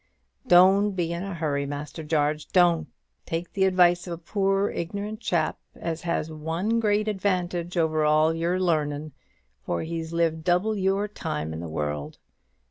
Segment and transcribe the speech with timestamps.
[0.47, 2.87] Doan't be in a hurry, Master Jarge; doan't!
[3.27, 8.33] Take the advice of a poor ignorant chap as has one great advantage over all
[8.33, 9.11] your learnin',
[9.61, 12.17] for he's lived double your time in the world.